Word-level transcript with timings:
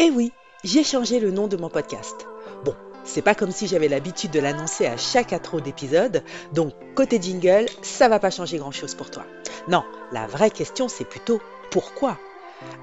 Eh 0.00 0.10
oui, 0.10 0.30
j'ai 0.62 0.84
changé 0.84 1.18
le 1.18 1.32
nom 1.32 1.48
de 1.48 1.56
mon 1.56 1.68
podcast. 1.68 2.28
Bon, 2.64 2.76
c'est 3.02 3.20
pas 3.20 3.34
comme 3.34 3.50
si 3.50 3.66
j'avais 3.66 3.88
l'habitude 3.88 4.30
de 4.30 4.38
l'annoncer 4.38 4.86
à 4.86 4.96
chaque 4.96 5.32
intro 5.32 5.60
d'épisode, 5.60 6.22
donc 6.52 6.72
côté 6.94 7.20
jingle, 7.20 7.66
ça 7.82 8.08
va 8.08 8.20
pas 8.20 8.30
changer 8.30 8.58
grand 8.58 8.70
chose 8.70 8.94
pour 8.94 9.10
toi. 9.10 9.24
Non, 9.66 9.82
la 10.12 10.28
vraie 10.28 10.52
question 10.52 10.86
c'est 10.86 11.04
plutôt 11.04 11.40
pourquoi? 11.72 12.16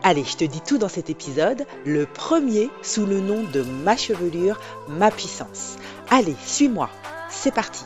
Allez, 0.03 0.25
je 0.25 0.35
te 0.35 0.43
dis 0.43 0.59
tout 0.59 0.77
dans 0.77 0.89
cet 0.89 1.09
épisode, 1.09 1.65
le 1.85 2.05
premier 2.05 2.69
sous 2.81 3.05
le 3.05 3.21
nom 3.21 3.43
de 3.43 3.61
Ma 3.61 3.95
chevelure, 3.95 4.59
ma 4.89 5.09
puissance. 5.09 5.77
Allez, 6.09 6.35
suis-moi, 6.45 6.89
c'est 7.29 7.53
parti. 7.53 7.85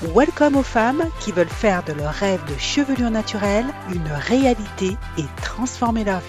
Welcome 0.00 0.54
aux 0.54 0.62
femmes 0.62 1.10
qui 1.18 1.32
veulent 1.32 1.48
faire 1.48 1.82
de 1.82 1.92
leur 1.92 2.12
rêve 2.12 2.40
de 2.44 2.56
chevelure 2.56 3.10
naturelle 3.10 3.66
une 3.92 4.06
réalité 4.06 4.96
et 5.18 5.24
transformer 5.42 6.04
leur 6.04 6.20
vie. 6.20 6.26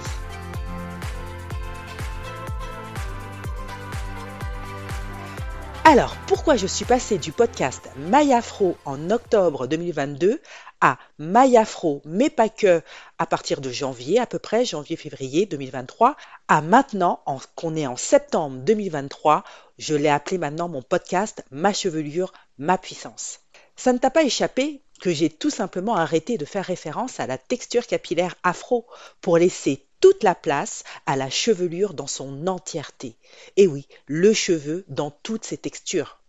Alors, 5.84 6.16
pourquoi 6.26 6.56
je 6.56 6.66
suis 6.66 6.84
passée 6.84 7.20
du 7.20 7.32
podcast 7.32 7.92
Mayafro 7.96 8.76
en 8.86 9.12
octobre 9.12 9.68
2022 9.68 10.42
à 10.82 10.98
Mayafro, 11.20 12.02
mais 12.06 12.32
pas 12.32 12.50
que, 12.50 12.82
à 13.20 13.28
partir 13.28 13.62
de 13.62 13.70
janvier, 13.70 14.20
à 14.20 14.26
peu 14.26 14.40
près 14.40 14.66
janvier-février 14.66 15.46
2023, 15.46 16.16
à 16.48 16.62
maintenant, 16.62 17.22
qu'on 17.56 17.76
est 17.76 17.86
en 17.86 17.98
septembre 17.98 18.58
2023, 18.64 19.44
je 19.78 19.94
l'ai 19.94 20.10
appelé 20.10 20.40
maintenant 20.40 20.70
mon 20.70 20.82
podcast 20.82 21.46
Ma 21.52 21.72
chevelure, 21.72 22.34
ma 22.58 22.80
puissance. 22.80 23.42
Ça 23.80 23.94
ne 23.94 23.98
t'a 23.98 24.10
pas 24.10 24.24
échappé 24.24 24.82
que 25.00 25.14
j'ai 25.14 25.30
tout 25.30 25.50
simplement 25.50 25.96
arrêté 25.96 26.38
de 26.38 26.44
faire 26.44 26.66
référence 26.66 27.22
à 27.22 27.28
la 27.28 27.38
texture 27.38 27.88
capillaire 27.88 28.36
afro 28.44 28.86
pour 29.22 29.38
laisser 29.38 29.88
toute 30.02 30.22
la 30.22 30.36
place 30.36 30.84
à 31.06 31.16
la 31.16 31.30
chevelure 31.30 31.94
dans 31.94 32.06
son 32.06 32.46
entièreté. 32.48 33.16
Et 33.56 33.68
oui, 33.68 33.88
le 34.06 34.34
cheveu 34.34 34.84
dans 34.90 35.12
toutes 35.12 35.46
ses 35.46 35.56
textures. 35.56 36.22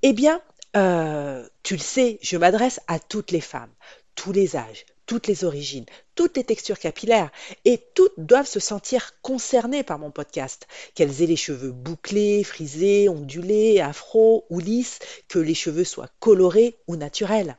Eh 0.00 0.14
bien, 0.14 0.40
euh, 0.78 1.46
tu 1.62 1.74
le 1.74 1.82
sais, 1.82 2.18
je 2.22 2.38
m'adresse 2.38 2.80
à 2.86 3.00
toutes 3.00 3.32
les 3.32 3.42
femmes, 3.42 3.74
tous 4.14 4.32
les 4.32 4.56
âges, 4.56 4.86
toutes 5.06 5.26
les 5.26 5.44
origines, 5.44 5.86
toutes 6.14 6.36
les 6.36 6.44
textures 6.44 6.78
capillaires, 6.78 7.30
et 7.64 7.80
toutes 7.94 8.18
doivent 8.18 8.46
se 8.46 8.60
sentir 8.60 9.12
concernées 9.22 9.82
par 9.82 9.98
mon 9.98 10.10
podcast, 10.10 10.66
qu'elles 10.94 11.22
aient 11.22 11.26
les 11.26 11.36
cheveux 11.36 11.72
bouclés, 11.72 12.44
frisés, 12.44 13.08
ondulés, 13.08 13.80
afro 13.80 14.46
ou 14.50 14.60
lisses, 14.60 14.98
que 15.28 15.38
les 15.38 15.54
cheveux 15.54 15.84
soient 15.84 16.10
colorés 16.20 16.76
ou 16.86 16.96
naturels. 16.96 17.56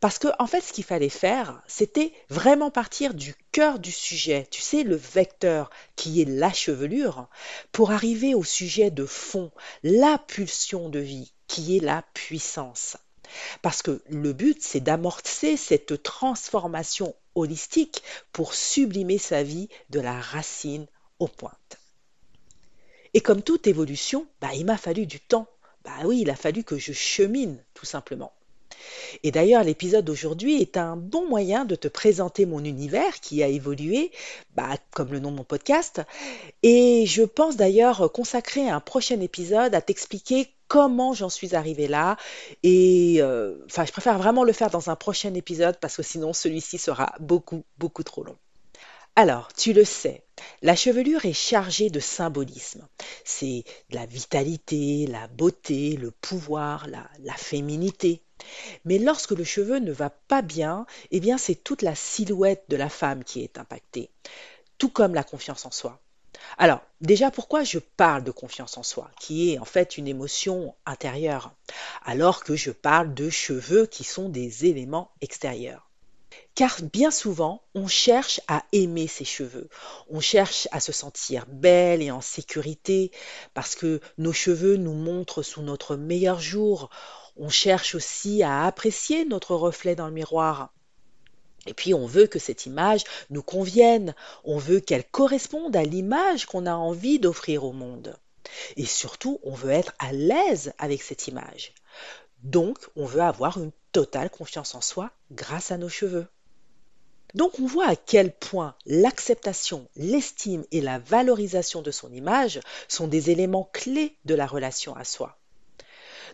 Parce 0.00 0.18
que, 0.18 0.28
en 0.38 0.46
fait, 0.46 0.60
ce 0.60 0.72
qu'il 0.72 0.84
fallait 0.84 1.08
faire, 1.08 1.62
c'était 1.66 2.12
vraiment 2.28 2.70
partir 2.70 3.14
du 3.14 3.34
cœur 3.52 3.78
du 3.78 3.90
sujet, 3.90 4.46
tu 4.50 4.60
sais, 4.60 4.84
le 4.84 4.96
vecteur 4.96 5.70
qui 5.96 6.22
est 6.22 6.28
la 6.28 6.52
chevelure, 6.52 7.28
pour 7.72 7.90
arriver 7.90 8.34
au 8.34 8.44
sujet 8.44 8.90
de 8.90 9.04
fond, 9.04 9.50
la 9.82 10.18
pulsion 10.18 10.88
de 10.88 11.00
vie, 11.00 11.32
qui 11.46 11.76
est 11.76 11.80
la 11.80 12.04
puissance. 12.14 12.96
Parce 13.62 13.82
que 13.82 14.02
le 14.08 14.32
but, 14.32 14.62
c'est 14.62 14.80
d'amorcer 14.80 15.56
cette 15.56 16.02
transformation 16.02 17.14
holistique 17.34 18.02
pour 18.32 18.54
sublimer 18.54 19.18
sa 19.18 19.42
vie 19.42 19.68
de 19.90 20.00
la 20.00 20.20
racine 20.20 20.86
aux 21.18 21.28
pointes. 21.28 21.78
Et 23.14 23.20
comme 23.20 23.42
toute 23.42 23.66
évolution, 23.66 24.26
bah, 24.40 24.54
il 24.54 24.66
m'a 24.66 24.76
fallu 24.76 25.06
du 25.06 25.20
temps. 25.20 25.48
Bah 25.84 25.98
oui, 26.04 26.20
il 26.22 26.30
a 26.30 26.36
fallu 26.36 26.64
que 26.64 26.78
je 26.78 26.92
chemine, 26.92 27.62
tout 27.74 27.86
simplement. 27.86 28.32
Et 29.22 29.30
d'ailleurs, 29.30 29.64
l'épisode 29.64 30.04
d'aujourd'hui 30.04 30.60
est 30.60 30.76
un 30.76 30.96
bon 30.96 31.28
moyen 31.28 31.64
de 31.64 31.74
te 31.74 31.88
présenter 31.88 32.46
mon 32.46 32.64
univers 32.64 33.20
qui 33.20 33.42
a 33.42 33.48
évolué, 33.48 34.10
bah, 34.54 34.76
comme 34.92 35.12
le 35.12 35.20
nom 35.20 35.30
de 35.30 35.36
mon 35.36 35.44
podcast. 35.44 36.02
Et 36.62 37.04
je 37.06 37.22
pense 37.22 37.56
d'ailleurs 37.56 38.10
consacrer 38.12 38.68
un 38.68 38.80
prochain 38.80 39.20
épisode 39.20 39.74
à 39.74 39.80
t'expliquer 39.80 40.48
comment 40.68 41.12
j'en 41.12 41.28
suis 41.28 41.54
arrivée 41.54 41.88
là. 41.88 42.16
Et 42.62 43.18
euh, 43.20 43.54
je 43.68 43.92
préfère 43.92 44.18
vraiment 44.18 44.44
le 44.44 44.52
faire 44.52 44.70
dans 44.70 44.90
un 44.90 44.96
prochain 44.96 45.34
épisode 45.34 45.78
parce 45.80 45.96
que 45.96 46.02
sinon 46.02 46.32
celui-ci 46.32 46.78
sera 46.78 47.14
beaucoup, 47.20 47.64
beaucoup 47.78 48.02
trop 48.02 48.24
long. 48.24 48.36
Alors, 49.16 49.52
tu 49.52 49.72
le 49.72 49.84
sais, 49.84 50.24
la 50.62 50.74
chevelure 50.74 51.24
est 51.24 51.32
chargée 51.32 51.88
de 51.88 52.00
symbolisme. 52.00 52.88
C'est 53.24 53.62
la 53.90 54.06
vitalité, 54.06 55.06
la 55.06 55.28
beauté, 55.28 55.96
le 55.96 56.10
pouvoir, 56.10 56.88
la 56.88 57.34
féminité. 57.34 58.23
Mais 58.84 58.98
lorsque 58.98 59.32
le 59.32 59.44
cheveu 59.44 59.78
ne 59.78 59.92
va 59.92 60.10
pas 60.10 60.42
bien, 60.42 60.86
eh 61.10 61.20
bien 61.20 61.38
c'est 61.38 61.54
toute 61.54 61.82
la 61.82 61.94
silhouette 61.94 62.64
de 62.68 62.76
la 62.76 62.88
femme 62.88 63.24
qui 63.24 63.42
est 63.42 63.58
impactée, 63.58 64.10
tout 64.78 64.90
comme 64.90 65.14
la 65.14 65.24
confiance 65.24 65.66
en 65.66 65.70
soi. 65.70 66.00
Alors, 66.58 66.80
déjà, 67.00 67.30
pourquoi 67.30 67.64
je 67.64 67.78
parle 67.78 68.24
de 68.24 68.30
confiance 68.30 68.76
en 68.76 68.82
soi, 68.82 69.10
qui 69.20 69.52
est 69.52 69.58
en 69.58 69.64
fait 69.64 69.96
une 69.96 70.08
émotion 70.08 70.74
intérieure, 70.84 71.52
alors 72.04 72.44
que 72.44 72.56
je 72.56 72.70
parle 72.70 73.14
de 73.14 73.30
cheveux 73.30 73.86
qui 73.86 74.04
sont 74.04 74.28
des 74.28 74.66
éléments 74.66 75.10
extérieurs? 75.20 75.88
Car 76.54 76.76
bien 76.82 77.10
souvent, 77.10 77.62
on 77.74 77.88
cherche 77.88 78.40
à 78.46 78.64
aimer 78.72 79.08
ses 79.08 79.24
cheveux. 79.24 79.68
On 80.08 80.20
cherche 80.20 80.68
à 80.70 80.78
se 80.78 80.92
sentir 80.92 81.46
belle 81.48 82.00
et 82.00 82.12
en 82.12 82.20
sécurité 82.20 83.10
parce 83.54 83.74
que 83.74 84.00
nos 84.18 84.32
cheveux 84.32 84.76
nous 84.76 84.94
montrent 84.94 85.42
sous 85.42 85.62
notre 85.62 85.96
meilleur 85.96 86.38
jour. 86.38 86.90
On 87.36 87.48
cherche 87.48 87.94
aussi 87.94 88.42
à 88.42 88.64
apprécier 88.64 89.24
notre 89.24 89.54
reflet 89.54 89.94
dans 89.94 90.06
le 90.06 90.12
miroir. 90.12 90.72
Et 91.66 91.74
puis 91.74 91.94
on 91.94 92.06
veut 92.06 92.26
que 92.26 92.38
cette 92.38 92.66
image 92.66 93.04
nous 93.30 93.42
convienne, 93.42 94.14
on 94.44 94.58
veut 94.58 94.80
qu'elle 94.80 95.04
corresponde 95.04 95.74
à 95.76 95.82
l'image 95.82 96.46
qu'on 96.46 96.66
a 96.66 96.74
envie 96.74 97.18
d'offrir 97.18 97.64
au 97.64 97.72
monde. 97.72 98.16
Et 98.76 98.84
surtout, 98.84 99.40
on 99.42 99.54
veut 99.54 99.70
être 99.70 99.94
à 99.98 100.12
l'aise 100.12 100.72
avec 100.78 101.02
cette 101.02 101.26
image. 101.26 101.72
Donc, 102.42 102.78
on 102.94 103.06
veut 103.06 103.22
avoir 103.22 103.58
une 103.58 103.72
totale 103.92 104.28
confiance 104.28 104.74
en 104.74 104.80
soi 104.80 105.10
grâce 105.32 105.70
à 105.70 105.78
nos 105.78 105.88
cheveux. 105.88 106.26
Donc 107.34 107.58
on 107.58 107.66
voit 107.66 107.88
à 107.88 107.96
quel 107.96 108.32
point 108.32 108.76
l'acceptation, 108.86 109.88
l'estime 109.96 110.64
et 110.70 110.80
la 110.80 111.00
valorisation 111.00 111.82
de 111.82 111.90
son 111.90 112.12
image 112.12 112.60
sont 112.86 113.08
des 113.08 113.30
éléments 113.30 113.68
clés 113.72 114.16
de 114.24 114.34
la 114.34 114.46
relation 114.46 114.94
à 114.94 115.04
soi. 115.04 115.36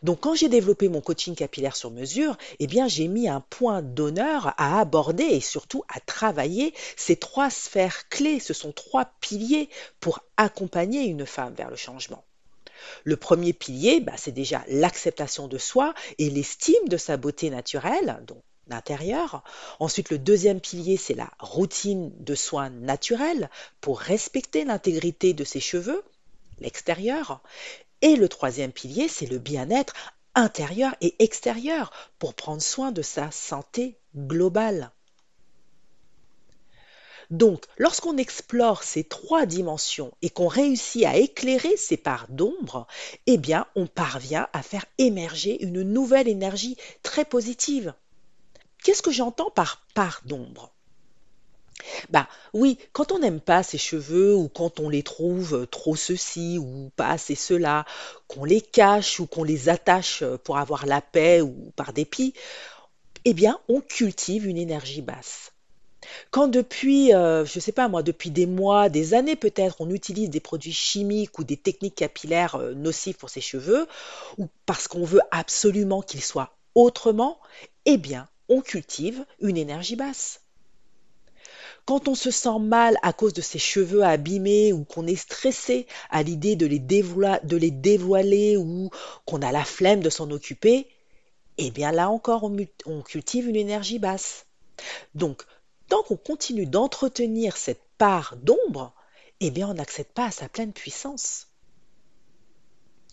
Donc 0.02 0.20
quand 0.20 0.34
j'ai 0.34 0.48
développé 0.48 0.88
mon 0.88 1.00
coaching 1.00 1.34
capillaire 1.34 1.76
sur 1.76 1.90
mesure, 1.90 2.36
eh 2.58 2.66
bien 2.66 2.88
j'ai 2.88 3.08
mis 3.08 3.28
un 3.28 3.40
point 3.40 3.82
d'honneur 3.82 4.54
à 4.56 4.80
aborder 4.80 5.24
et 5.24 5.40
surtout 5.40 5.84
à 5.88 6.00
travailler 6.00 6.74
ces 6.96 7.16
trois 7.16 7.50
sphères 7.50 8.08
clés, 8.08 8.40
ce 8.40 8.54
sont 8.54 8.72
trois 8.72 9.06
piliers 9.20 9.68
pour 10.00 10.20
accompagner 10.36 11.04
une 11.04 11.26
femme 11.26 11.54
vers 11.54 11.70
le 11.70 11.76
changement. 11.76 12.24
Le 13.04 13.16
premier 13.16 13.52
pilier, 13.52 14.00
bah, 14.00 14.14
c'est 14.16 14.32
déjà 14.32 14.64
l'acceptation 14.68 15.48
de 15.48 15.58
soi 15.58 15.94
et 16.18 16.30
l'estime 16.30 16.88
de 16.88 16.96
sa 16.96 17.18
beauté 17.18 17.50
naturelle, 17.50 18.22
donc 18.26 18.42
l'intérieur. 18.68 19.42
Ensuite, 19.80 20.10
le 20.10 20.18
deuxième 20.18 20.60
pilier, 20.60 20.96
c'est 20.96 21.14
la 21.14 21.30
routine 21.38 22.10
de 22.20 22.34
soins 22.34 22.70
naturels 22.70 23.50
pour 23.80 24.00
respecter 24.00 24.64
l'intégrité 24.64 25.34
de 25.34 25.44
ses 25.44 25.60
cheveux, 25.60 26.02
l'extérieur. 26.60 27.42
Et 28.02 28.16
le 28.16 28.28
troisième 28.28 28.72
pilier, 28.72 29.08
c'est 29.08 29.26
le 29.26 29.38
bien-être 29.38 29.94
intérieur 30.34 30.94
et 31.00 31.16
extérieur 31.22 31.92
pour 32.18 32.34
prendre 32.34 32.62
soin 32.62 32.92
de 32.92 33.02
sa 33.02 33.30
santé 33.30 33.98
globale. 34.16 34.92
Donc, 37.30 37.64
lorsqu'on 37.78 38.16
explore 38.16 38.82
ces 38.82 39.04
trois 39.04 39.46
dimensions 39.46 40.12
et 40.20 40.30
qu'on 40.30 40.48
réussit 40.48 41.04
à 41.04 41.16
éclairer 41.16 41.76
ces 41.76 41.96
parts 41.96 42.26
d'ombre, 42.28 42.88
eh 43.26 43.38
bien, 43.38 43.66
on 43.76 43.86
parvient 43.86 44.48
à 44.52 44.62
faire 44.62 44.84
émerger 44.98 45.62
une 45.62 45.82
nouvelle 45.82 46.26
énergie 46.26 46.76
très 47.04 47.24
positive. 47.24 47.94
Qu'est-ce 48.82 49.02
que 49.02 49.12
j'entends 49.12 49.50
par 49.50 49.86
part 49.94 50.22
d'ombre? 50.24 50.72
Bah 52.10 52.28
oui, 52.52 52.78
quand 52.92 53.12
on 53.12 53.18
n'aime 53.18 53.40
pas 53.40 53.62
ses 53.62 53.78
cheveux 53.78 54.34
ou 54.34 54.48
quand 54.48 54.80
on 54.80 54.88
les 54.88 55.02
trouve 55.02 55.66
trop 55.70 55.96
ceci 55.96 56.58
ou 56.58 56.90
pas 56.96 57.08
assez 57.08 57.34
cela, 57.34 57.84
qu'on 58.28 58.44
les 58.44 58.60
cache 58.60 59.20
ou 59.20 59.26
qu'on 59.26 59.44
les 59.44 59.68
attache 59.68 60.24
pour 60.44 60.58
avoir 60.58 60.86
la 60.86 61.00
paix 61.00 61.40
ou 61.40 61.72
par 61.76 61.92
dépit, 61.92 62.34
eh 63.24 63.34
bien 63.34 63.60
on 63.68 63.80
cultive 63.80 64.46
une 64.46 64.58
énergie 64.58 65.02
basse. 65.02 65.52
Quand 66.30 66.48
depuis, 66.48 67.14
euh, 67.14 67.44
je 67.44 67.60
sais 67.60 67.72
pas 67.72 67.88
moi, 67.88 68.02
depuis 68.02 68.30
des 68.30 68.46
mois, 68.46 68.88
des 68.88 69.14
années 69.14 69.36
peut-être, 69.36 69.80
on 69.80 69.90
utilise 69.90 70.30
des 70.30 70.40
produits 70.40 70.72
chimiques 70.72 71.38
ou 71.38 71.44
des 71.44 71.56
techniques 71.56 71.94
capillaires 71.94 72.56
euh, 72.56 72.74
nocives 72.74 73.16
pour 73.16 73.30
ses 73.30 73.40
cheveux, 73.40 73.86
ou 74.38 74.48
parce 74.66 74.88
qu'on 74.88 75.04
veut 75.04 75.20
absolument 75.30 76.02
qu'ils 76.02 76.22
soient 76.22 76.56
autrement, 76.74 77.38
eh 77.84 77.98
bien, 77.98 78.28
on 78.48 78.60
cultive 78.60 79.24
une 79.40 79.56
énergie 79.56 79.96
basse. 79.96 80.40
Quand 81.90 82.06
on 82.06 82.14
se 82.14 82.30
sent 82.30 82.60
mal 82.60 82.96
à 83.02 83.12
cause 83.12 83.32
de 83.32 83.40
ses 83.40 83.58
cheveux 83.58 84.04
abîmés 84.04 84.72
ou 84.72 84.84
qu'on 84.84 85.08
est 85.08 85.16
stressé 85.16 85.88
à 86.08 86.22
l'idée 86.22 86.54
de 86.54 86.64
les 86.64 86.78
dévoiler 86.78 88.56
ou 88.56 88.90
qu'on 89.24 89.42
a 89.42 89.50
la 89.50 89.64
flemme 89.64 89.98
de 89.98 90.08
s'en 90.08 90.30
occuper, 90.30 90.86
eh 91.58 91.72
bien 91.72 91.90
là 91.90 92.08
encore, 92.08 92.44
on, 92.44 92.56
on 92.86 93.02
cultive 93.02 93.48
une 93.48 93.56
énergie 93.56 93.98
basse. 93.98 94.46
Donc, 95.16 95.42
tant 95.88 96.04
qu'on 96.04 96.16
continue 96.16 96.64
d'entretenir 96.64 97.56
cette 97.56 97.82
part 97.98 98.36
d'ombre, 98.36 98.94
eh 99.40 99.50
bien 99.50 99.68
on 99.68 99.74
n'accède 99.74 100.12
pas 100.14 100.26
à 100.26 100.30
sa 100.30 100.48
pleine 100.48 100.72
puissance. 100.72 101.48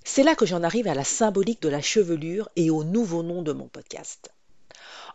C'est 0.03 0.21
là 0.21 0.35
que 0.35 0.45
j'en 0.45 0.62
arrive 0.62 0.88
à 0.88 0.94
la 0.94 1.03
symbolique 1.03 1.63
de 1.63 1.69
la 1.69 1.81
chevelure 1.81 2.47
et 2.56 2.69
au 2.69 2.83
nouveau 2.83 3.23
nom 3.23 3.41
de 3.41 3.53
mon 3.53 3.69
podcast. 3.69 4.30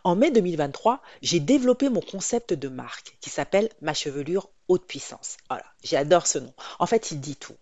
En 0.05 0.15
mai 0.15 0.31
2023, 0.31 1.01
j'ai 1.21 1.39
développé 1.39 1.87
mon 1.87 2.01
concept 2.01 2.53
de 2.53 2.67
marque 2.67 3.17
qui 3.21 3.29
s'appelle 3.29 3.69
Ma 3.81 3.93
chevelure 3.93 4.49
haute 4.67 4.85
puissance. 4.85 5.37
Voilà, 5.49 5.63
j'adore 5.81 6.27
ce 6.27 6.39
nom. 6.39 6.53
En 6.79 6.85
fait, 6.85 7.11
il 7.11 7.21
dit 7.21 7.37
tout. 7.37 7.55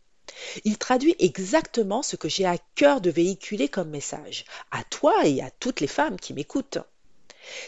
Il 0.63 0.79
traduit 0.79 1.15
exactement 1.19 2.01
ce 2.01 2.15
que 2.15 2.29
j'ai 2.29 2.47
à 2.47 2.57
cœur 2.73 2.99
de 2.99 3.11
véhiculer 3.11 3.69
comme 3.69 3.89
message, 3.89 4.45
à 4.71 4.83
toi 4.85 5.13
et 5.25 5.41
à 5.41 5.51
toutes 5.51 5.81
les 5.81 5.87
femmes 5.87 6.19
qui 6.19 6.33
m'écoutent. 6.33 6.79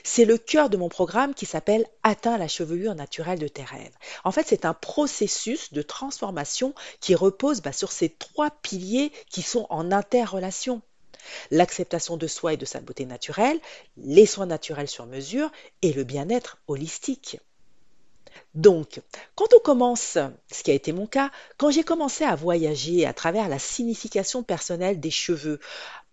C'est 0.04 0.26
le 0.26 0.40
cœur 0.40 0.70
de 0.70 0.78
mon 0.78 0.90
programme 0.90 1.36
qui 1.36 1.46
s'appelle 1.46 1.86
Atteins 2.02 2.38
la 2.38 2.48
chevelure 2.48 2.96
naturelle 2.96 3.40
de 3.40 3.48
tes 3.48 3.64
rêves. 3.64 3.96
En 4.24 4.32
fait, 4.32 4.48
c'est 4.48 4.66
un 4.66 4.74
processus 4.74 5.74
de 5.74 5.82
transformation 5.84 6.74
qui 7.00 7.14
repose 7.14 7.62
bah, 7.62 7.74
sur 7.74 7.92
ces 7.92 8.10
trois 8.10 8.50
piliers 8.50 9.12
qui 9.30 9.44
sont 9.44 9.68
en 9.70 9.92
interrelation. 9.92 10.82
L'acceptation 11.52 12.18
de 12.18 12.28
soi 12.28 12.54
et 12.54 12.58
de 12.58 12.66
sa 12.66 12.82
beauté 12.82 13.06
naturelle, 13.06 13.60
les 13.98 14.26
soins 14.26 14.46
naturels 14.46 14.88
sur 14.88 15.06
mesure 15.06 15.52
et 15.82 15.94
le 15.94 16.04
bien-être 16.04 16.58
holistique. 16.68 17.38
Donc, 18.56 19.02
quand 19.36 19.54
on 19.56 19.60
commence, 19.60 20.18
ce 20.52 20.64
qui 20.64 20.72
a 20.72 20.76
été 20.76 20.92
mon 20.92 21.08
cas, 21.08 21.32
quand 21.58 21.72
j'ai 21.72 21.84
commencé 21.84 22.24
à 22.24 22.36
voyager 22.36 23.06
à 23.06 23.14
travers 23.14 23.50
la 23.50 23.60
signification 23.60 24.44
personnelle 24.44 25.00
des 25.00 25.12
cheveux, 25.12 25.60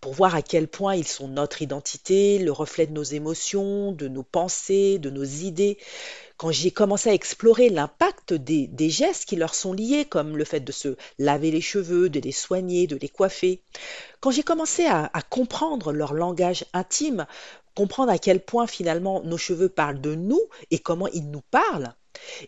pour 0.01 0.15
voir 0.15 0.35
à 0.35 0.43
quel 0.43 0.67
point 0.67 0.95
ils 0.95 1.07
sont 1.07 1.29
notre 1.29 1.63
identité, 1.63 2.39
le 2.39 2.53
reflet 2.53 2.87
de 2.87 2.93
nos 2.93 3.03
émotions, 3.03 3.93
de 3.93 4.09
nos 4.09 4.23
pensées, 4.23 4.99
de 4.99 5.11
nos 5.11 5.25
idées. 5.25 5.79
Quand 6.39 6.51
j'ai 6.51 6.71
commencé 6.71 7.11
à 7.11 7.15
explorer 7.15 7.69
l'impact 7.69 8.33
des, 8.33 8.91
gestes 8.91 9.27
qui 9.27 9.37
leur 9.37 9.55
sont 9.55 9.75
liés, 9.75 10.07
comme 10.07 10.39
le 10.39 10.45
fait 10.45 10.61
de 10.61 10.73
se 10.73 10.97
laver 11.19 11.51
les 11.51 11.61
cheveux, 11.61 12.09
de 12.09 12.21
les 12.21 12.33
soigner, 12.33 12.87
de 12.87 12.97
les 12.97 13.11
coiffer, 13.11 13.63
quand 14.21 14.31
j'ai 14.31 14.43
commencé 14.43 14.87
à 14.87 15.11
comprendre 15.29 15.93
leur 15.93 16.15
langage 16.15 16.65
intime, 16.73 17.27
comprendre 17.75 18.11
à 18.11 18.19
quel 18.19 18.41
point 18.41 18.67
finalement 18.67 19.23
nos 19.23 19.39
cheveux 19.39 19.69
parlent 19.69 20.01
de 20.01 20.15
nous 20.15 20.41
et 20.71 20.79
comment 20.79 21.09
ils 21.09 21.31
nous 21.31 21.43
parlent, 21.51 21.95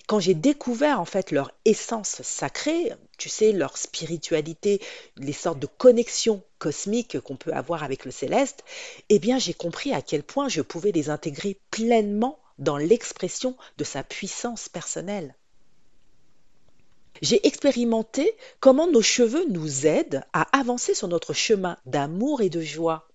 quand 0.07 0.21
j'ai 0.21 0.35
découvert 0.35 1.01
en 1.01 1.05
fait 1.05 1.31
leur 1.31 1.53
essence 1.65 2.23
sacrée, 2.23 2.93
tu 3.19 3.29
sais, 3.29 3.53
leur 3.53 3.77
spiritualité, 3.77 4.81
les 5.17 5.33
sortes 5.33 5.59
de 5.59 5.67
connexions 5.67 6.43
cosmiques 6.59 7.21
qu'on 7.21 7.37
peut 7.37 7.53
avoir 7.53 7.83
avec 7.83 8.05
le 8.05 8.11
céleste, 8.11 8.65
eh 9.09 9.19
bien 9.19 9.39
j'ai 9.39 9.55
compris 9.55 9.93
à 9.93 10.03
quel 10.03 10.23
point 10.23 10.49
je 10.49 10.63
pouvais 10.63 10.93
les 10.93 11.11
intégrer 11.11 11.59
pleinement 11.71 12.39
dans 12.59 12.77
l'expression 12.77 13.57
de 13.79 13.85
sa 13.85 14.03
puissance 14.03 14.69
personnelle. 14.69 15.35
J'ai 17.21 17.47
expérimenté 17.47 18.37
comment 18.59 18.91
nos 18.91 19.03
cheveux 19.03 19.47
nous 19.49 19.87
aident 19.87 20.25
à 20.33 20.59
avancer 20.59 20.95
sur 20.95 21.09
notre 21.09 21.33
chemin 21.33 21.79
d'amour 21.87 22.41
et 22.41 22.51
de 22.51 22.61
joie. 22.61 23.09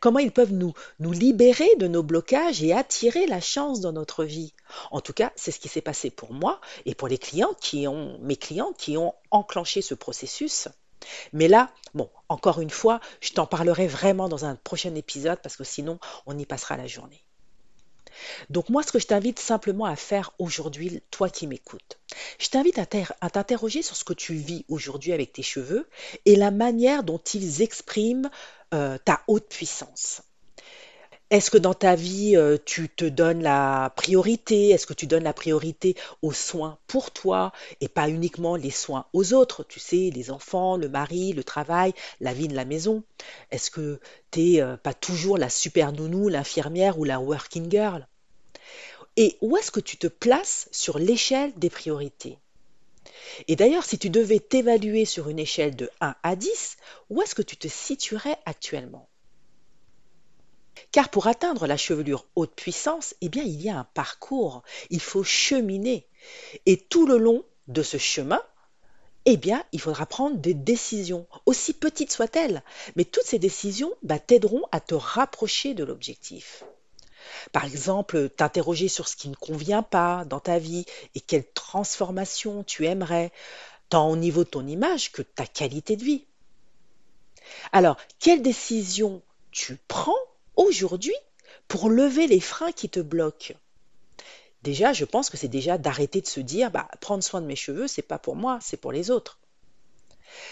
Comment 0.00 0.18
ils 0.18 0.32
peuvent 0.32 0.52
nous, 0.52 0.72
nous 0.98 1.12
libérer 1.12 1.68
de 1.76 1.88
nos 1.88 2.02
blocages 2.02 2.62
et 2.62 2.72
attirer 2.72 3.26
la 3.26 3.40
chance 3.40 3.80
dans 3.80 3.92
notre 3.92 4.24
vie? 4.24 4.54
En 4.90 5.00
tout 5.00 5.12
cas, 5.12 5.32
c'est 5.36 5.50
ce 5.50 5.60
qui 5.60 5.68
s'est 5.68 5.80
passé 5.80 6.10
pour 6.10 6.32
moi 6.32 6.60
et 6.86 6.94
pour 6.94 7.08
les 7.08 7.18
clients 7.18 7.54
qui 7.60 7.86
ont, 7.86 8.18
mes 8.20 8.36
clients 8.36 8.72
qui 8.72 8.96
ont 8.96 9.14
enclenché 9.30 9.82
ce 9.82 9.94
processus. 9.94 10.68
Mais 11.32 11.48
là, 11.48 11.70
bon, 11.94 12.10
encore 12.28 12.60
une 12.60 12.70
fois, 12.70 13.00
je 13.20 13.32
t'en 13.32 13.46
parlerai 13.46 13.86
vraiment 13.86 14.28
dans 14.28 14.44
un 14.44 14.56
prochain 14.56 14.94
épisode 14.94 15.40
parce 15.42 15.56
que 15.56 15.64
sinon, 15.64 15.98
on 16.26 16.36
y 16.38 16.46
passera 16.46 16.76
la 16.76 16.86
journée. 16.86 17.24
Donc 18.50 18.68
moi, 18.68 18.82
ce 18.82 18.92
que 18.92 18.98
je 18.98 19.06
t'invite 19.06 19.38
simplement 19.38 19.84
à 19.84 19.96
faire 19.96 20.32
aujourd'hui, 20.38 21.02
toi 21.10 21.28
qui 21.28 21.46
m'écoutes, 21.46 21.98
je 22.38 22.48
t'invite 22.48 22.78
à 22.78 23.30
t'interroger 23.30 23.82
sur 23.82 23.96
ce 23.96 24.04
que 24.04 24.12
tu 24.12 24.34
vis 24.34 24.64
aujourd'hui 24.68 25.12
avec 25.12 25.32
tes 25.32 25.42
cheveux 25.42 25.88
et 26.24 26.36
la 26.36 26.50
manière 26.50 27.02
dont 27.02 27.18
ils 27.18 27.62
expriment 27.62 28.30
euh, 28.74 28.98
ta 29.04 29.22
haute 29.26 29.48
puissance. 29.48 30.22
Est-ce 31.30 31.50
que 31.50 31.58
dans 31.58 31.74
ta 31.74 31.94
vie, 31.94 32.36
euh, 32.36 32.56
tu 32.64 32.88
te 32.88 33.04
donnes 33.04 33.42
la 33.42 33.92
priorité? 33.96 34.70
Est-ce 34.70 34.86
que 34.86 34.94
tu 34.94 35.06
donnes 35.06 35.24
la 35.24 35.34
priorité 35.34 35.94
aux 36.22 36.32
soins 36.32 36.78
pour 36.86 37.10
toi 37.10 37.52
et 37.82 37.88
pas 37.88 38.08
uniquement 38.08 38.56
les 38.56 38.70
soins 38.70 39.04
aux 39.12 39.34
autres? 39.34 39.62
Tu 39.62 39.78
sais, 39.78 40.10
les 40.14 40.30
enfants, 40.30 40.78
le 40.78 40.88
mari, 40.88 41.34
le 41.34 41.44
travail, 41.44 41.92
la 42.20 42.32
vie 42.32 42.48
de 42.48 42.54
la 42.54 42.64
maison. 42.64 43.02
Est-ce 43.50 43.70
que 43.70 44.00
tu 44.30 44.40
n'es 44.40 44.62
euh, 44.62 44.78
pas 44.78 44.94
toujours 44.94 45.36
la 45.36 45.50
super 45.50 45.92
nounou, 45.92 46.30
l'infirmière 46.30 46.98
ou 46.98 47.04
la 47.04 47.20
working 47.20 47.70
girl? 47.70 48.08
Et 49.18 49.36
où 49.42 49.58
est-ce 49.58 49.70
que 49.70 49.80
tu 49.80 49.98
te 49.98 50.06
places 50.06 50.66
sur 50.72 50.98
l'échelle 50.98 51.52
des 51.56 51.68
priorités? 51.68 52.38
Et 53.48 53.56
d'ailleurs, 53.56 53.84
si 53.84 53.98
tu 53.98 54.08
devais 54.08 54.40
t'évaluer 54.40 55.04
sur 55.04 55.28
une 55.28 55.38
échelle 55.38 55.76
de 55.76 55.90
1 56.00 56.14
à 56.22 56.36
10, 56.36 56.78
où 57.10 57.20
est-ce 57.20 57.34
que 57.34 57.42
tu 57.42 57.58
te 57.58 57.68
situerais 57.68 58.38
actuellement? 58.46 59.07
Car 60.92 61.08
pour 61.08 61.26
atteindre 61.26 61.66
la 61.66 61.76
chevelure 61.76 62.26
haute 62.36 62.54
puissance, 62.54 63.14
eh 63.20 63.28
bien, 63.28 63.42
il 63.42 63.60
y 63.60 63.70
a 63.70 63.78
un 63.78 63.84
parcours, 63.94 64.62
il 64.90 65.00
faut 65.00 65.24
cheminer. 65.24 66.06
Et 66.66 66.76
tout 66.76 67.06
le 67.06 67.18
long 67.18 67.44
de 67.68 67.82
ce 67.82 67.96
chemin, 67.98 68.42
eh 69.24 69.36
bien, 69.36 69.62
il 69.72 69.80
faudra 69.80 70.06
prendre 70.06 70.38
des 70.38 70.54
décisions, 70.54 71.26
aussi 71.44 71.74
petites 71.74 72.12
soient-elles. 72.12 72.62
Mais 72.96 73.04
toutes 73.04 73.26
ces 73.26 73.38
décisions 73.38 73.92
bah, 74.02 74.18
t'aideront 74.18 74.62
à 74.72 74.80
te 74.80 74.94
rapprocher 74.94 75.74
de 75.74 75.84
l'objectif. 75.84 76.64
Par 77.52 77.64
exemple, 77.64 78.30
t'interroger 78.30 78.88
sur 78.88 79.08
ce 79.08 79.16
qui 79.16 79.28
ne 79.28 79.34
convient 79.34 79.82
pas 79.82 80.24
dans 80.24 80.40
ta 80.40 80.58
vie 80.58 80.86
et 81.14 81.20
quelle 81.20 81.50
transformation 81.52 82.64
tu 82.64 82.86
aimerais, 82.86 83.32
tant 83.88 84.08
au 84.10 84.16
niveau 84.16 84.44
de 84.44 84.48
ton 84.48 84.66
image 84.66 85.12
que 85.12 85.22
de 85.22 85.28
ta 85.34 85.46
qualité 85.46 85.96
de 85.96 86.04
vie. 86.04 86.24
Alors, 87.72 87.96
quelle 88.18 88.42
décision 88.42 89.22
tu 89.50 89.78
prends 89.88 90.16
aujourd'hui 90.58 91.14
pour 91.68 91.88
lever 91.88 92.26
les 92.26 92.40
freins 92.40 92.72
qui 92.72 92.90
te 92.90 93.00
bloquent 93.00 93.54
Déjà, 94.62 94.92
je 94.92 95.04
pense 95.04 95.30
que 95.30 95.36
c'est 95.36 95.48
déjà 95.48 95.78
d'arrêter 95.78 96.20
de 96.20 96.26
se 96.26 96.40
dire 96.40 96.70
bah, 96.70 96.88
prendre 97.00 97.22
soin 97.22 97.40
de 97.40 97.46
mes 97.46 97.56
cheveux, 97.56 97.86
c'est 97.86 98.02
pas 98.02 98.18
pour 98.18 98.36
moi, 98.36 98.58
c'est 98.60 98.76
pour 98.76 98.92
les 98.92 99.10
autres. 99.10 99.38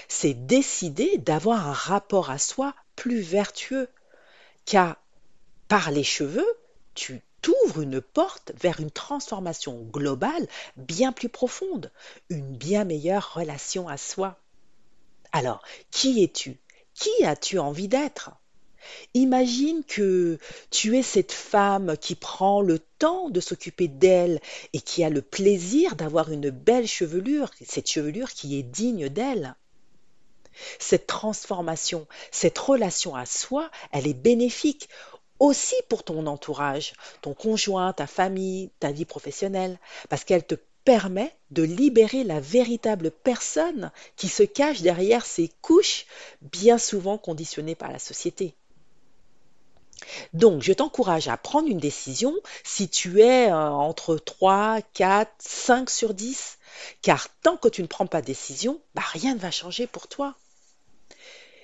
C'est 0.08 0.34
décider 0.34 1.18
d'avoir 1.18 1.68
un 1.68 1.72
rapport 1.72 2.30
à 2.30 2.38
soi 2.38 2.75
plus 2.94 3.20
vertueux, 3.20 3.88
car 4.64 4.96
par 5.68 5.90
les 5.90 6.04
cheveux, 6.04 6.46
tu 6.94 7.20
t'ouvres 7.42 7.82
une 7.82 8.00
porte 8.00 8.52
vers 8.60 8.80
une 8.80 8.90
transformation 8.90 9.82
globale 9.82 10.46
bien 10.76 11.12
plus 11.12 11.28
profonde, 11.28 11.92
une 12.30 12.56
bien 12.56 12.84
meilleure 12.84 13.34
relation 13.34 13.88
à 13.88 13.96
soi. 13.96 14.38
Alors, 15.32 15.62
qui 15.90 16.22
es-tu? 16.22 16.58
Qui 16.94 17.25
as-tu 17.25 17.58
envie 17.58 17.88
d'être? 17.88 18.30
Imagine 19.14 19.83
que 19.85 20.38
tu 20.71 20.97
es 20.97 21.02
cette 21.02 21.33
femme 21.33 21.97
qui 21.99 22.14
prend 22.14 22.61
le 22.61 22.78
temps 22.99 23.31
de 23.31 23.40
s'occuper 23.40 23.88
d'elle 23.88 24.40
et 24.73 24.81
qui 24.81 25.05
a 25.05 25.11
le 25.11 25.23
plaisir 25.23 25.97
d'avoir 25.97 26.31
une 26.31 26.50
belle 26.50 26.87
chevelure, 26.87 27.50
cette 27.64 27.90
chevelure 27.90 28.31
qui 28.31 28.59
est 28.59 28.62
digne 28.62 29.09
d'elle. 29.09 29.55
Cette 30.78 31.07
transformation, 31.07 32.07
cette 32.31 32.59
relation 32.59 33.14
à 33.14 33.26
soi, 33.26 33.71
elle 33.93 34.07
est 34.07 34.14
bénéfique 34.14 34.88
aussi 35.38 35.76
pour 35.88 36.02
ton 36.02 36.26
entourage, 36.26 36.95
ton 37.21 37.35
conjoint, 37.35 37.93
ta 37.93 38.07
famille, 38.07 38.71
ta 38.81 38.90
vie 38.90 39.05
professionnelle, 39.05 39.78
parce 40.09 40.25
qu'elle 40.25 40.47
te 40.47 40.55
permet 40.85 41.35
de 41.50 41.62
libérer 41.62 42.25
la 42.25 42.40
véritable 42.40 43.11
personne 43.11 43.90
qui 44.16 44.28
se 44.28 44.45
cache 44.45 44.83
derrière 44.83 45.26
ces 45.26 45.50
couches 45.61 46.07
bien 46.40 46.78
souvent 46.78 47.19
conditionnées 47.19 47.75
par 47.75 47.93
la 47.93 47.99
société. 47.99 48.55
Donc, 50.32 50.62
je 50.62 50.72
t'encourage 50.72 51.28
à 51.28 51.36
prendre 51.36 51.68
une 51.68 51.78
décision 51.78 52.34
si 52.64 52.88
tu 52.88 53.20
es 53.20 53.50
euh, 53.50 53.54
entre 53.54 54.16
3, 54.16 54.80
4, 54.92 55.30
5 55.38 55.90
sur 55.90 56.14
10, 56.14 56.58
car 57.02 57.28
tant 57.42 57.56
que 57.56 57.68
tu 57.68 57.82
ne 57.82 57.86
prends 57.86 58.06
pas 58.06 58.20
de 58.20 58.26
décision, 58.26 58.80
bah, 58.94 59.02
rien 59.12 59.34
ne 59.34 59.40
va 59.40 59.50
changer 59.50 59.86
pour 59.86 60.08
toi. 60.08 60.34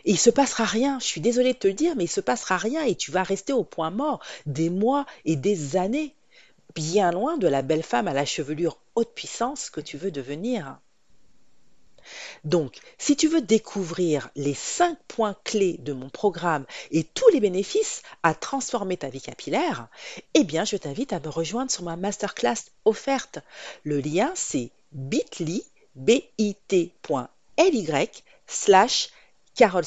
Et 0.04 0.12
il 0.12 0.18
se 0.18 0.30
passera 0.30 0.64
rien, 0.64 0.99
je 0.99 1.06
suis 1.06 1.20
désolée 1.20 1.52
de 1.52 1.58
te 1.58 1.68
le 1.68 1.75
dire, 1.75 1.94
mais 1.96 2.04
il 2.04 2.11
se 2.11 2.20
passera 2.20 2.56
rien 2.56 2.82
et 2.84 2.96
tu 2.96 3.11
vas 3.12 3.22
rester 3.22 3.52
au 3.52 3.64
point 3.64 3.90
mort 3.90 4.20
des 4.46 4.68
mois 4.68 5.06
et 5.25 5.37
des 5.37 5.76
années. 5.76 6.16
bien 6.75 7.12
loin 7.12 7.37
de 7.37 7.49
la 7.49 7.62
belle 7.62 7.82
femme 7.82 8.08
à 8.08 8.14
la 8.14 8.25
chevelure 8.25 8.78
haute 8.94 9.14
puissance 9.14 9.70
que 9.70 9.80
tu 9.80 9.99
veux 9.99 10.11
devenir. 10.11 10.78
Donc, 12.44 12.76
si 12.99 13.16
tu 13.16 13.28
veux 13.28 13.40
découvrir 13.40 14.30
les 14.37 14.54
5 14.54 14.99
points 15.09 15.37
clés 15.44 15.76
de 15.80 15.92
mon 15.92 16.09
programme 16.09 16.66
et 16.90 17.04
tous 17.04 17.28
les 17.30 17.40
bénéfices 17.40 18.02
à 18.23 18.35
transformer 18.35 18.97
ta 18.97 19.09
vie 19.09 19.21
capillaire, 19.21 19.88
eh 20.35 20.44
bien, 20.44 20.64
je 20.64 20.76
t'invite 20.76 21.12
à 21.12 21.21
me 21.21 21.28
rejoindre 21.28 21.71
sur 21.71 21.85
ma 21.85 21.97
masterclass 21.97 22.71
offerte. 22.85 23.38
Le 23.85 24.00
lien, 24.00 24.32
c'est 24.35 24.71
bit.ly, 24.92 25.64
bit.ly 25.94 26.92
slash 28.47 29.09
Carole 29.54 29.85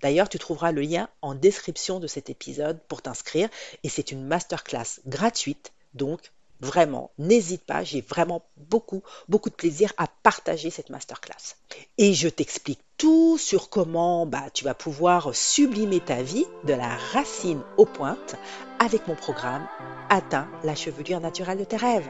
D'ailleurs, 0.00 0.28
tu 0.28 0.38
trouveras 0.38 0.72
le 0.72 0.82
lien 0.82 1.08
en 1.22 1.34
description 1.34 2.00
de 2.00 2.06
cet 2.06 2.30
épisode 2.30 2.80
pour 2.86 3.02
t'inscrire 3.02 3.48
et 3.82 3.88
c'est 3.88 4.12
une 4.12 4.24
masterclass 4.24 5.00
gratuite, 5.06 5.72
donc 5.94 6.32
Vraiment, 6.60 7.12
n'hésite 7.18 7.64
pas, 7.64 7.84
j'ai 7.84 8.00
vraiment 8.00 8.42
beaucoup, 8.56 9.02
beaucoup 9.28 9.48
de 9.48 9.54
plaisir 9.54 9.92
à 9.96 10.06
partager 10.22 10.70
cette 10.70 10.90
masterclass. 10.90 11.56
Et 11.98 12.14
je 12.14 12.28
t'explique 12.28 12.80
tout 12.96 13.38
sur 13.38 13.70
comment 13.70 14.26
bah, 14.26 14.50
tu 14.52 14.64
vas 14.64 14.74
pouvoir 14.74 15.34
sublimer 15.34 16.00
ta 16.00 16.22
vie 16.22 16.46
de 16.64 16.74
la 16.74 16.96
racine 17.12 17.62
aux 17.76 17.86
pointes 17.86 18.34
avec 18.80 19.06
mon 19.06 19.14
programme 19.14 19.68
Atteins 20.10 20.48
la 20.64 20.74
chevelure 20.74 21.20
naturelle 21.20 21.58
de 21.58 21.64
tes 21.64 21.76
rêves. 21.76 22.08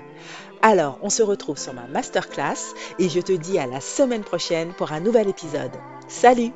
Alors, 0.62 0.98
on 1.02 1.10
se 1.10 1.22
retrouve 1.22 1.58
sur 1.58 1.74
ma 1.74 1.86
masterclass 1.86 2.74
et 2.98 3.08
je 3.08 3.20
te 3.20 3.32
dis 3.32 3.58
à 3.58 3.66
la 3.66 3.80
semaine 3.80 4.24
prochaine 4.24 4.72
pour 4.72 4.92
un 4.92 5.00
nouvel 5.00 5.28
épisode. 5.28 5.72
Salut 6.08 6.52